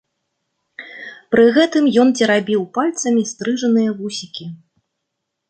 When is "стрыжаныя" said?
3.35-3.95